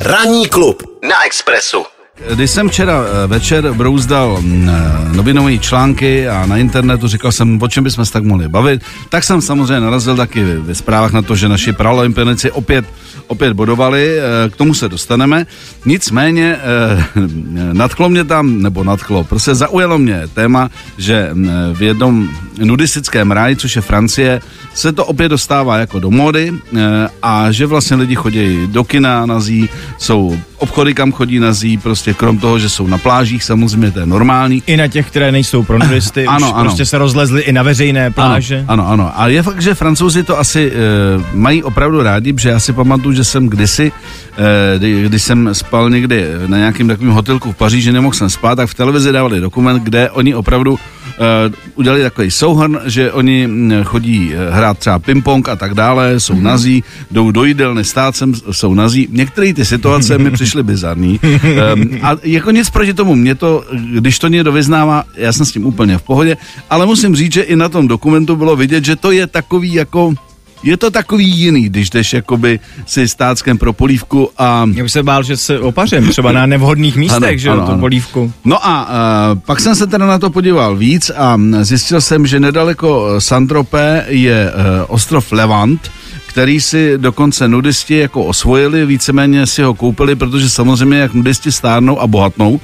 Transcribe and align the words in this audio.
Ranní 0.00 0.48
klub 0.48 0.82
na 1.02 1.24
Expressu. 1.26 1.86
Když 2.16 2.50
jsem 2.50 2.68
včera 2.68 3.04
eh, 3.04 3.26
večer 3.26 3.72
brouzdal 3.72 4.38
mm, 4.40 4.68
eh, 4.68 5.16
novinové 5.16 5.58
články 5.58 6.28
a 6.28 6.46
na 6.46 6.56
internetu 6.56 7.08
říkal 7.08 7.32
jsem, 7.32 7.62
o 7.62 7.68
čem 7.68 7.84
bychom 7.84 8.04
se 8.04 8.12
tak 8.12 8.24
mohli 8.24 8.48
bavit, 8.48 8.82
tak 9.08 9.24
jsem 9.24 9.40
samozřejmě 9.40 9.80
narazil 9.80 10.16
taky 10.16 10.44
ve 10.44 10.74
zprávách 10.74 11.12
na 11.12 11.22
to, 11.22 11.36
že 11.36 11.48
naši 11.48 11.72
paralympionici 11.72 12.50
opět, 12.50 12.84
opět 13.26 13.52
bodovali, 13.52 14.18
eh, 14.18 14.50
k 14.50 14.56
tomu 14.56 14.74
se 14.74 14.88
dostaneme. 14.88 15.46
Nicméně 15.84 16.56
nadchlo 17.72 18.08
mě 18.08 18.24
tam, 18.24 18.62
nebo 18.62 18.84
nadchlo, 18.84 19.24
prostě 19.24 19.54
zaujalo 19.54 19.98
mě 19.98 20.22
téma, 20.34 20.70
že 20.98 21.30
mm, 21.32 21.50
v 21.72 21.82
jednom 21.82 22.28
nudistickém 22.58 23.30
ráji, 23.30 23.56
což 23.56 23.76
je 23.76 23.82
Francie, 23.82 24.40
se 24.74 24.92
to 24.92 25.04
opět 25.04 25.28
dostává 25.28 25.76
jako 25.76 26.00
do 26.00 26.10
mody 26.10 26.52
a 27.22 27.52
že 27.52 27.66
vlastně 27.66 27.96
lidi 27.96 28.14
chodí 28.14 28.66
do 28.66 28.84
kina 28.84 29.26
nazí, 29.26 29.68
jsou 29.98 30.36
obchody, 30.58 30.94
kam 30.94 31.12
chodí 31.12 31.38
nazí, 31.38 31.78
prostě 31.78 32.05
krom 32.14 32.38
toho, 32.38 32.58
že 32.58 32.68
jsou 32.68 32.86
na 32.86 32.98
plážích, 32.98 33.44
samozřejmě 33.44 33.90
to 33.90 34.00
je 34.00 34.06
normální. 34.06 34.62
I 34.66 34.76
na 34.76 34.88
těch, 34.88 35.06
které 35.06 35.32
nejsou 35.32 35.62
pro 35.62 35.78
turisty, 35.78 36.26
ano, 36.26 36.46
už 36.46 36.52
ano. 36.54 36.64
prostě 36.64 36.84
se 36.86 36.98
rozlezly 36.98 37.42
i 37.42 37.52
na 37.52 37.62
veřejné 37.62 38.10
pláže. 38.10 38.64
Ano, 38.68 38.88
ano, 38.88 39.04
ano. 39.04 39.20
A 39.20 39.28
je 39.28 39.42
fakt, 39.42 39.62
že 39.62 39.74
francouzi 39.74 40.22
to 40.22 40.38
asi 40.38 40.72
uh, 40.72 41.24
mají 41.34 41.62
opravdu 41.62 42.02
rádi, 42.02 42.32
protože 42.32 42.48
já 42.48 42.60
si 42.60 42.72
pamatuju, 42.72 43.14
že 43.14 43.24
jsem 43.24 43.48
kdysi, 43.48 43.92
uh, 43.92 44.44
kdy, 44.78 45.02
když 45.08 45.22
jsem 45.22 45.54
spal 45.54 45.90
někdy 45.90 46.26
na 46.46 46.58
nějakém 46.58 46.88
takovém 46.88 47.12
hotelku 47.12 47.52
v 47.52 47.56
Paříži, 47.56 47.92
nemohl 47.92 48.14
jsem 48.14 48.30
spát, 48.30 48.56
tak 48.56 48.68
v 48.68 48.74
televizi 48.74 49.12
dávali 49.12 49.40
dokument, 49.40 49.82
kde 49.82 50.10
oni 50.10 50.34
opravdu 50.34 50.78
udělali 51.74 52.02
takový 52.02 52.30
souhrn, 52.30 52.78
že 52.84 53.12
oni 53.12 53.46
mm, 53.46 53.84
chodí 53.84 54.32
hrát 54.50 54.78
třeba 54.78 54.98
ping-pong 54.98 55.48
a 55.48 55.56
tak 55.56 55.74
dále, 55.74 56.20
jsou 56.20 56.34
mm-hmm. 56.34 56.42
nazí, 56.42 56.84
jdou 57.10 57.30
do 57.30 57.44
jídelny 57.44 57.84
stát 57.84 58.16
sem, 58.16 58.34
jsou 58.50 58.74
nazí. 58.74 59.08
Některé 59.10 59.54
ty 59.54 59.64
situace 59.64 60.18
mi 60.18 60.30
přišly 60.36 60.62
bizarní. 60.62 61.20
Um, 61.22 61.98
a 62.02 62.16
jako 62.22 62.50
nic 62.50 62.70
proti 62.70 62.94
tomu, 62.94 63.14
mě 63.14 63.34
to, 63.34 63.64
když 63.72 64.18
to 64.18 64.28
někdo 64.28 64.52
vyznává, 64.52 65.04
já 65.14 65.32
jsem 65.32 65.46
s 65.46 65.52
tím 65.52 65.66
úplně 65.66 65.98
v 65.98 66.02
pohodě, 66.02 66.36
ale 66.70 66.86
musím 66.86 67.16
říct, 67.16 67.32
že 67.32 67.42
i 67.42 67.56
na 67.56 67.68
tom 67.68 67.88
dokumentu 67.88 68.36
bylo 68.36 68.56
vidět, 68.56 68.84
že 68.84 68.96
to 68.96 69.10
je 69.10 69.26
takový 69.26 69.74
jako 69.74 70.14
je 70.62 70.76
to 70.76 70.90
takový 70.90 71.28
jiný, 71.28 71.68
když 71.68 71.90
jdeš 71.90 72.12
jakoby 72.12 72.60
si 72.86 73.08
stáckem 73.08 73.58
pro 73.58 73.72
polívku 73.72 74.30
a... 74.38 74.68
Já 74.74 74.82
bych 74.82 74.92
se 74.92 75.02
bál, 75.02 75.22
že 75.22 75.36
se 75.36 75.60
opařím 75.60 76.08
třeba 76.08 76.32
na 76.32 76.46
nevhodných 76.46 76.96
místech, 76.96 77.22
Ano, 77.28 77.38
že 77.38 77.50
ano, 77.50 77.66
tu 77.66 77.72
ano. 77.72 77.80
polívku. 77.80 78.32
No 78.44 78.66
a 78.66 78.88
uh, 79.32 79.38
pak 79.38 79.60
jsem 79.60 79.74
se 79.74 79.86
teda 79.86 80.06
na 80.06 80.18
to 80.18 80.30
podíval 80.30 80.76
víc 80.76 81.10
a 81.16 81.38
zjistil 81.62 82.00
jsem, 82.00 82.26
že 82.26 82.40
nedaleko 82.40 83.14
Santropé 83.18 84.04
je 84.08 84.50
uh, 84.52 84.60
ostrov 84.88 85.32
Levant, 85.32 85.90
který 86.36 86.60
si 86.60 86.98
dokonce 86.98 87.48
nudisti 87.48 87.96
jako 87.96 88.24
osvojili, 88.24 88.86
víceméně 88.86 89.46
si 89.46 89.62
ho 89.62 89.74
koupili, 89.74 90.14
protože 90.16 90.50
samozřejmě 90.50 90.98
jak 90.98 91.14
nudisti 91.14 91.52
stárnou 91.52 92.00
a 92.00 92.06
bohatnou, 92.06 92.60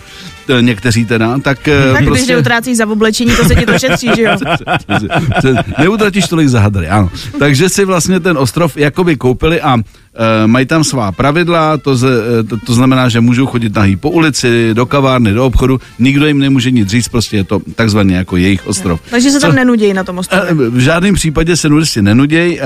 t- 0.47 0.63
někteří 0.63 1.05
teda, 1.05 1.39
tak, 1.39 1.69
eh, 1.69 1.93
Tak 1.93 2.05
prostě... 2.05 2.25
když 2.25 2.29
neutrácíš 2.37 2.77
za 2.77 2.87
oblečení, 2.89 3.31
to 3.37 3.45
se 3.45 3.55
ti 3.55 3.67
to 3.67 3.79
šetří, 3.79 4.11
že 4.17 4.23
jo? 4.23 4.37
Neutratíš 5.79 6.29
tolik 6.29 6.49
za 6.49 6.61
hadry, 6.61 6.89
ano. 6.89 7.11
Takže 7.39 7.69
si 7.69 7.85
vlastně 7.85 8.21
ten 8.21 8.39
ostrov 8.39 8.77
jakoby 8.77 9.17
koupili 9.17 9.61
a 9.61 9.77
e, 9.79 10.47
mají 10.47 10.67
tam 10.67 10.85
svá 10.85 11.13
pravidla, 11.13 11.77
to, 11.77 11.93
e, 11.95 12.43
to, 12.45 12.57
to 12.67 12.75
znamená, 12.75 13.09
že 13.09 13.21
můžou 13.21 13.47
chodit 13.47 13.75
nahý 13.75 13.97
po 13.97 14.11
ulici, 14.11 14.71
do 14.75 14.87
kavárny, 14.87 15.33
do 15.33 15.47
obchodu, 15.47 15.81
nikdo 15.99 16.27
jim 16.27 16.39
nemůže 16.39 16.71
nic 16.71 16.89
říct, 16.89 17.09
prostě 17.09 17.37
je 17.37 17.45
to 17.45 17.61
takzvaně 17.75 18.17
jako 18.17 18.37
jejich 18.37 18.67
ostrov. 18.67 19.01
Takže 19.11 19.31
se 19.31 19.41
tam 19.41 19.51
Co- 19.51 19.57
nenudějí 19.57 19.95
na 19.95 20.05
tom 20.05 20.19
ostrově. 20.19 20.51
E, 20.51 20.55
V 20.55 20.79
žádném 20.79 21.15
případě 21.15 21.57
se 21.57 21.69
nudisti 21.69 22.03
nenuděj, 22.03 22.61
e, 22.63 22.65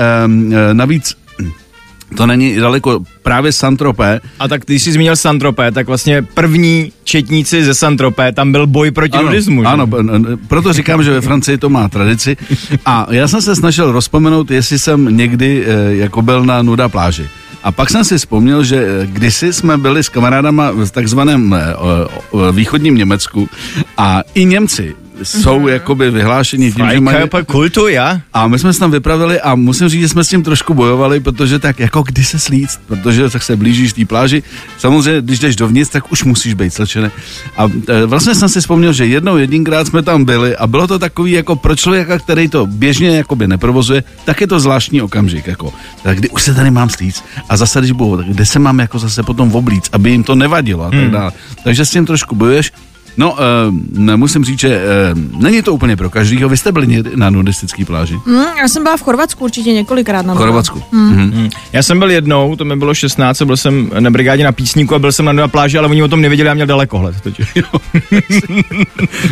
e, 0.71 0.73
navíc 0.97 1.15
to 2.15 2.25
není 2.25 2.55
daleko 2.55 2.99
právě 3.23 3.51
Santropé, 3.51 4.21
A 4.39 4.47
tak 4.47 4.65
když 4.65 4.83
jsi 4.83 4.91
zmínil 4.91 5.15
Santropé, 5.15 5.71
tak 5.71 5.87
vlastně 5.87 6.21
první 6.21 6.91
četníci 7.03 7.63
ze 7.63 7.73
Santropé, 7.73 8.31
tam 8.31 8.51
byl 8.51 8.67
boj 8.67 8.91
proti 8.91 9.17
nudismu. 9.17 9.61
že? 9.63 9.67
Ano, 9.67 9.87
n- 9.99 10.37
proto 10.47 10.73
říkám, 10.73 11.03
že 11.03 11.11
ve 11.11 11.21
Francii 11.21 11.57
to 11.57 11.69
má 11.69 11.89
tradici. 11.89 12.37
A 12.85 13.07
já 13.09 13.27
jsem 13.27 13.41
se 13.41 13.55
snažil 13.55 13.91
rozpomenout, 13.91 14.51
jestli 14.51 14.79
jsem 14.79 15.17
někdy 15.17 15.65
e, 15.67 15.95
jako 15.95 16.21
byl 16.21 16.45
na 16.45 16.61
nuda 16.61 16.89
pláži. 16.89 17.29
A 17.63 17.71
pak 17.71 17.89
jsem 17.89 18.03
si 18.03 18.17
vzpomněl, 18.17 18.63
že 18.63 18.77
eh, 18.77 19.05
kdysi 19.05 19.53
jsme 19.53 19.77
byli 19.77 20.03
s 20.03 20.09
kamarádama 20.09 20.71
v 20.71 20.91
takzvaném 20.91 21.55
eh, 21.55 22.51
východním 22.51 22.95
Německu 22.95 23.49
a 23.97 24.21
i 24.33 24.45
Němci 24.45 24.95
jsou 25.23 25.59
Mhm. 25.59 25.67
jakoby 25.69 26.11
vyhlášení 26.11 26.71
tím, 26.71 26.85
že 26.93 26.99
mají... 27.01 27.17
Kultu, 27.51 27.87
ja? 27.87 28.21
A 28.33 28.47
my 28.47 28.59
jsme 28.59 28.73
se 28.73 28.79
tam 28.79 28.91
vypravili 28.91 29.41
a 29.41 29.55
musím 29.55 29.89
říct, 29.89 30.01
že 30.01 30.09
jsme 30.09 30.23
s 30.23 30.27
tím 30.27 30.43
trošku 30.43 30.73
bojovali, 30.73 31.19
protože 31.19 31.59
tak 31.59 31.79
jako 31.79 32.01
kdy 32.01 32.23
se 32.23 32.39
slíct, 32.39 32.79
protože 32.87 33.29
tak 33.29 33.43
se 33.43 33.55
blížíš 33.55 33.93
té 33.93 34.05
pláži. 34.05 34.43
Samozřejmě, 34.77 35.21
když 35.21 35.39
jdeš 35.39 35.55
dovnitř, 35.55 35.91
tak 35.91 36.11
už 36.11 36.23
musíš 36.23 36.53
být 36.53 36.73
slečený. 36.73 37.09
A 37.57 37.69
e, 37.87 38.05
vlastně 38.05 38.35
jsem 38.35 38.49
si 38.49 38.59
vzpomněl, 38.59 38.93
že 38.93 39.05
jednou 39.05 39.37
jedinkrát 39.37 39.87
jsme 39.87 40.01
tam 40.03 40.25
byli 40.25 40.55
a 40.55 40.67
bylo 40.67 40.87
to 40.87 40.99
takový 40.99 41.31
jako 41.31 41.55
pro 41.55 41.75
člověka, 41.75 42.19
který 42.19 42.47
to 42.49 42.65
běžně 42.67 43.17
jakoby 43.17 43.47
neprovozuje, 43.47 44.03
tak 44.25 44.41
je 44.41 44.47
to 44.47 44.59
zvláštní 44.59 45.01
okamžik. 45.01 45.47
Jako, 45.47 45.73
tak 46.03 46.17
kdy 46.17 46.29
už 46.29 46.43
se 46.43 46.53
tady 46.53 46.71
mám 46.71 46.89
slíct 46.89 47.23
a 47.49 47.57
zase, 47.57 47.79
když 47.79 47.91
budou, 47.91 48.17
tak 48.17 48.25
kde 48.25 48.45
se 48.45 48.59
mám 48.59 48.79
jako 48.79 48.99
zase 48.99 49.23
potom 49.23 49.55
oblíc, 49.55 49.89
aby 49.91 50.11
jim 50.11 50.23
to 50.23 50.35
nevadilo 50.35 50.83
a 50.83 50.91
tak 50.91 51.11
dále. 51.11 51.31
Takže 51.63 51.85
s 51.85 51.89
tím 51.89 52.05
trošku 52.05 52.35
bojuješ. 52.35 52.71
No, 53.17 53.31
uh, 53.31 54.15
musím 54.15 54.45
říct, 54.45 54.59
že 54.59 54.81
uh, 55.13 55.41
není 55.41 55.61
to 55.61 55.73
úplně 55.73 55.95
pro 55.95 56.09
každýho. 56.09 56.49
Vy 56.49 56.57
jste 56.57 56.71
byli 56.71 56.87
někdy 56.87 57.09
na 57.15 57.29
nudistické 57.29 57.85
pláži? 57.85 58.15
Hm, 58.25 58.43
já 58.61 58.67
jsem 58.67 58.83
byla 58.83 58.97
v 58.97 59.01
Chorvatsku 59.01 59.43
určitě 59.43 59.73
několikrát 59.73 60.25
na 60.25 60.33
V 60.33 60.37
to. 60.37 60.43
Chorvatsku. 60.43 60.83
Hmm. 60.91 61.49
Já 61.73 61.83
jsem 61.83 61.99
byl 61.99 62.11
jednou, 62.11 62.55
to 62.55 62.65
mi 62.65 62.75
bylo 62.75 62.93
16, 62.93 63.41
byl 63.41 63.57
jsem 63.57 63.91
na 63.99 64.09
brigádě 64.09 64.43
na 64.43 64.51
písníku 64.51 64.95
a 64.95 64.99
byl 64.99 65.11
jsem 65.11 65.35
na 65.35 65.47
pláži, 65.47 65.77
ale 65.77 65.87
oni 65.87 66.03
o 66.03 66.07
tom 66.07 66.21
nevěděli, 66.21 66.47
já 66.47 66.53
měl 66.53 66.67
dalekohled. 66.67 67.21
Totiž. 67.21 67.53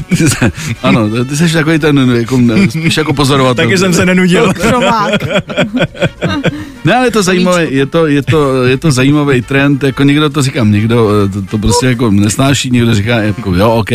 Ty 0.10 0.18
se- 0.30 0.52
ano, 0.84 1.10
ty 1.26 1.38
jsi 1.38 1.54
takový 1.54 1.80
ten, 1.80 2.12
jako, 2.16 2.40
spíš 2.70 2.98
jako 2.98 3.14
pozorovatel. 3.14 3.66
Taky 3.66 3.78
jsem 3.78 3.94
se 3.94 4.06
nenudil. 4.06 4.54
Krovák. 4.54 5.12
Ne, 6.86 6.96
ale 6.96 7.08
je 7.08 7.12
to 7.12 7.24
zajímavé, 7.24 7.66
je 7.66 7.86
to, 7.86 8.08
je 8.08 8.22
to, 8.22 8.64
je 8.64 8.78
to 8.78 8.92
zajímavý 8.92 9.42
trend, 9.42 9.84
jako 9.84 10.04
někdo 10.04 10.30
to 10.30 10.42
říkám, 10.42 10.72
někdo 10.72 11.10
eh, 11.26 11.30
to, 11.30 11.42
to 11.42 11.58
prostě 11.58 11.86
jako 11.86 12.12
nesnáší, 12.12 12.72
někdo 12.72 12.96
říká 12.96 13.16
jako 13.20 13.56
jo, 13.56 13.72
OK, 13.72 13.92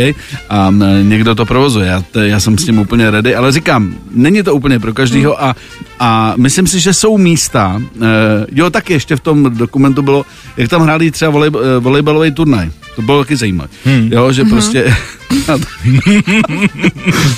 a 0.48 0.74
někdo 1.02 1.34
to 1.34 1.46
provozuje, 1.46 1.86
já, 1.86 2.02
to, 2.12 2.20
já 2.20 2.40
jsem 2.40 2.58
s 2.58 2.64
tím 2.64 2.78
úplně 2.78 3.10
ready, 3.10 3.34
ale 3.34 3.52
říkám, 3.52 3.94
není 4.10 4.42
to 4.42 4.54
úplně 4.54 4.78
pro 4.78 4.94
každýho 4.94 5.42
a, 5.44 5.56
a 5.98 6.34
myslím 6.36 6.66
si, 6.66 6.80
že 6.80 6.94
jsou 6.94 7.18
místa, 7.18 7.82
eh, 8.02 8.46
jo, 8.52 8.70
tak 8.70 8.90
ještě 8.90 9.16
v 9.16 9.20
tom 9.20 9.56
dokumentu 9.56 10.02
bylo, 10.02 10.26
jak 10.56 10.70
tam 10.70 10.82
hráli 10.82 11.10
třeba 11.10 11.30
volej, 11.30 11.50
eh, 11.54 11.78
volejbalový 11.80 12.30
turnaj, 12.30 12.70
to 12.96 13.02
bylo 13.02 13.24
taky 13.24 13.36
zajímavé, 13.36 13.68
jo, 14.10 14.32
že 14.32 14.44
prostě, 14.44 14.94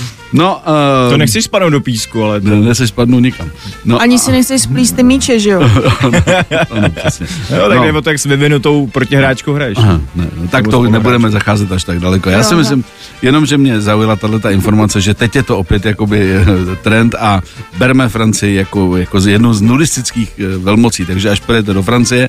no, 0.32 0.62
eh, 1.06 1.10
To 1.10 1.16
nechceš 1.16 1.44
spadnout 1.44 1.72
do 1.72 1.80
písku, 1.80 2.24
ale 2.24 2.40
to... 2.40 2.48
ne, 2.48 2.56
ne 2.56 2.74
se 2.74 2.86
spadnu 2.86 3.20
nikam. 3.20 3.50
No, 3.84 4.00
Ani 4.00 4.14
a- 4.14 4.18
si 4.18 4.32
nechceš 4.32 4.62
splíst 4.62 4.96
ty 4.96 5.02
míče, 5.02 5.38
že 5.40 5.50
jo? 5.50 5.60
ano, 6.00 6.88
přesně. 6.94 7.26
Jo, 7.56 7.68
tak 7.68 7.78
No. 7.78 7.92
no. 7.92 8.02
to, 8.02 8.10
jak 8.10 8.18
s 8.18 8.24
vyvinutou 8.24 8.86
protihráčkou 8.86 9.52
hraješ. 9.52 9.78
Aha, 9.78 10.00
ne, 10.14 10.26
no, 10.36 10.48
tak 10.48 10.66
Nebo 10.66 10.70
to 10.84 10.90
nebudeme 10.90 11.30
zacházet 11.30 11.72
až 11.72 11.84
tak 11.84 11.98
daleko. 12.00 12.30
Já 12.30 12.38
Jo, 12.38 12.44
si 12.44 12.54
no. 12.54 12.58
myslím, 12.60 12.84
jenom, 13.22 13.46
že 13.46 13.58
mě 13.58 13.80
zaujala 13.80 14.16
tato 14.16 14.50
informace, 14.50 15.00
že 15.00 15.14
teď 15.14 15.36
je 15.36 15.42
to 15.42 15.58
opět 15.58 15.84
jakoby 15.86 16.32
eh, 16.32 16.76
trend 16.82 17.14
a 17.14 17.40
berme 17.78 18.08
Francii 18.08 18.54
jako, 18.56 18.96
jako 18.96 19.20
z 19.20 19.26
jednu 19.26 19.54
z 19.54 19.60
nudistických 19.60 20.32
eh, 20.38 20.58
velmocí, 20.58 21.04
takže 21.04 21.30
až 21.30 21.40
půjdete 21.40 21.74
do 21.74 21.82
Francie, 21.82 22.28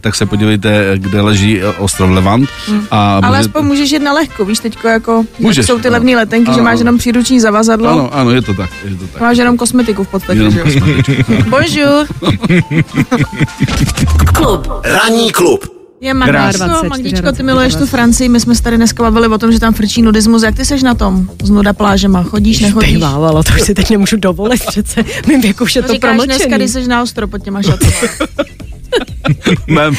tak 0.00 0.14
se 0.14 0.26
podívejte, 0.26 0.92
kde 0.96 1.20
leží 1.20 1.60
ostrov 1.78 2.10
Levant. 2.10 2.48
A 2.90 3.14
Ale 3.22 3.38
může- 3.38 3.40
aspoň 3.48 3.64
můžeš 3.64 3.90
jet 3.90 4.02
na 4.02 4.12
lehko, 4.12 4.44
víš, 4.44 4.58
teďko 4.58 4.88
jako, 4.88 5.24
Můžeš, 5.38 5.66
jsou 5.66 5.78
ty 5.78 5.88
ano. 5.88 5.92
levné 5.92 6.16
letenky, 6.16 6.46
že 6.50 6.54
Ano, 6.54 6.64
máš 6.64 6.78
jenom 6.78 6.98
příruční 7.12 7.40
zavazadlo, 7.40 7.88
Ano, 7.90 8.14
ano, 8.14 8.30
je 8.30 8.42
to 8.42 8.54
tak. 8.54 8.70
Je 8.84 8.96
to 8.96 9.06
tak. 9.06 9.20
máš 9.22 9.38
jenom 9.38 9.56
kosmetiku 9.56 10.04
v 10.04 10.08
podstatě, 10.08 10.38
Jenom 10.38 10.52
že 10.52 10.60
jo? 10.60 10.66
Bonjour. 11.50 12.06
Klub. 14.34 14.68
Ranní 14.84 15.32
klub. 15.32 15.64
Je 16.00 16.14
Krásný. 16.14 16.60
Magdičko, 16.60 16.64
20, 16.64 16.88
Magdičko, 16.88 17.16
ty 17.16 17.22
24, 17.22 17.42
miluješ 17.42 17.74
tu 17.74 17.86
Francii, 17.86 18.28
my 18.28 18.40
jsme 18.40 18.54
se 18.54 18.62
tady 18.62 18.76
dneska 18.76 19.02
bavili 19.02 19.28
o 19.28 19.38
tom, 19.38 19.52
že 19.52 19.60
tam 19.60 19.74
frčí 19.74 20.02
nudismus, 20.02 20.42
jak 20.42 20.56
ty 20.56 20.64
seš 20.64 20.82
na 20.82 20.94
tom? 20.94 21.28
Z 21.42 21.50
nuda 21.50 21.72
plážema, 21.72 22.22
chodíš, 22.22 22.60
nechodíš? 22.60 22.90
Bejvávalo, 22.92 23.42
to 23.42 23.52
už 23.54 23.60
si 23.62 23.74
teď 23.74 23.90
nemůžu 23.90 24.16
dovolit 24.16 24.62
přece. 24.66 25.04
Mým 25.28 25.40
věku 25.40 25.64
už 25.64 25.76
je 25.76 25.82
To 25.82 25.88
to 25.88 25.94
říkáš 25.94 26.14
dneska, 26.16 26.26
promlčený. 26.32 26.56
když 26.56 26.70
jsi 26.70 26.88
na 26.88 27.02
ostro 27.02 27.28
pod 27.28 27.42
těma 27.42 27.62
šatama. 27.62 27.92
Mém, 29.66 29.94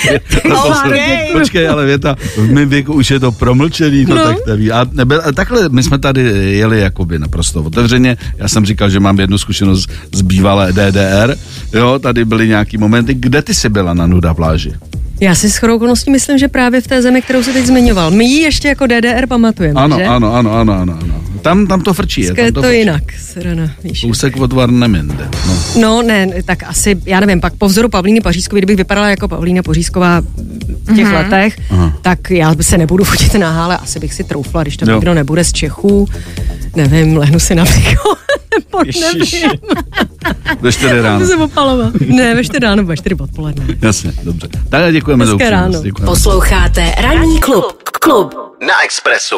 Okay. 0.83 1.31
Počkej, 1.39 1.69
ale 1.69 1.85
věta, 1.85 2.15
v 2.37 2.51
mém 2.51 2.69
věku 2.69 2.93
už 2.93 3.11
je 3.11 3.19
to 3.19 3.31
promlčený, 3.31 4.05
no, 4.05 4.15
No. 4.15 4.23
tak 4.23 4.37
neví. 4.47 4.71
A, 4.71 4.85
nebyl, 4.91 5.21
a 5.25 5.31
takhle 5.31 5.69
my 5.69 5.83
jsme 5.83 5.99
tady 5.99 6.21
jeli 6.57 6.79
jakoby 6.81 7.19
naprosto 7.19 7.63
otevřeně. 7.63 8.17
Já 8.37 8.47
jsem 8.47 8.65
říkal, 8.65 8.89
že 8.89 8.99
mám 8.99 9.19
jednu 9.19 9.37
zkušenost 9.37 9.89
z 10.13 10.21
bývalé 10.21 10.73
DDR. 10.73 11.35
Jo, 11.73 11.99
tady 11.99 12.25
byly 12.25 12.47
nějaký 12.47 12.77
momenty. 12.77 13.13
Kde 13.13 13.41
ty 13.41 13.53
jsi 13.53 13.69
byla 13.69 13.93
na 13.93 14.07
nuda 14.07 14.33
pláži? 14.33 14.73
Já 15.19 15.35
si 15.35 15.49
s 15.49 15.57
chodou 15.57 15.75
okolností 15.75 16.11
myslím, 16.11 16.37
že 16.37 16.47
právě 16.47 16.81
v 16.81 16.87
té 16.87 17.01
zemi, 17.01 17.21
kterou 17.21 17.43
si 17.43 17.53
teď 17.53 17.65
zmiňoval. 17.65 18.11
My 18.11 18.25
ji 18.25 18.41
ještě 18.41 18.67
jako 18.67 18.87
DDR 18.87 19.27
pamatujeme, 19.27 19.81
Ano, 19.81 19.97
že? 19.97 20.05
ano, 20.05 20.33
ano, 20.35 20.53
ano, 20.53 20.73
ano, 20.73 20.97
ano. 21.03 21.23
Tam, 21.43 21.67
tam 21.67 21.81
to 21.81 21.93
frčí. 21.93 22.21
Je 22.21 22.33
tam 22.33 22.51
to 22.51 22.61
frčí. 22.61 22.77
jinak, 22.77 23.03
Serena, 23.19 23.71
víš. 23.83 24.01
Kousek 24.01 24.37
od 24.37 24.53
Varneminde. 24.53 25.29
No. 25.47 25.57
No 25.81 26.01
ne, 26.01 26.27
tak 26.45 26.63
asi, 26.63 27.01
já 27.05 27.19
nevím, 27.19 27.41
pak 27.41 27.53
po 27.53 27.67
vzoru 27.67 27.89
Pavlíny 27.89 28.21
Pařízkové, 28.21 28.59
kdybych 28.59 28.77
vypadala 28.77 29.09
jako 29.09 29.27
Pavlína 29.27 29.63
Pařízková 29.63 30.21
v 30.85 30.95
těch 30.95 31.11
letech, 31.11 31.59
Aha. 31.71 31.97
tak 32.01 32.31
já 32.31 32.55
se 32.61 32.77
nebudu 32.77 33.03
fotit 33.03 33.33
na 33.35 33.63
ale 33.65 33.77
asi 33.77 33.99
bych 33.99 34.13
si 34.13 34.23
troufla, 34.23 34.61
když 34.61 34.77
tam 34.77 34.89
Jo. 34.89 34.95
nikdo 34.95 35.13
nebude 35.13 35.43
z 35.43 35.51
Čechů, 35.53 36.07
nevím, 36.75 37.17
lehnu 37.17 37.39
si 37.39 37.55
na 37.55 37.63
břicho, 37.63 38.13
nebo 38.59 38.77
nevím, 39.01 39.49
Ve 40.61 40.71
čtyři 40.71 41.01
ráno. 41.01 41.27
se 41.27 41.35
opalovat. 41.35 41.93
Ne, 42.07 42.35
ve 42.35 42.43
čtyři 42.43 42.59
ráno, 42.59 42.83
ve 42.83 42.97
čtyři 42.97 43.15
odpoledne. 43.15 43.65
Jasně, 43.81 44.11
dobře. 44.23 44.47
Tak 44.69 44.93
děkujeme 44.93 45.25
za 45.25 45.31
Hezké 45.31 45.49
upřímnost. 45.67 46.05
Posloucháte 46.05 46.91
Ranní 47.01 47.39
klub. 47.39 47.65
Klub. 48.01 48.33
Na 48.67 48.83
Expressu. 48.85 49.35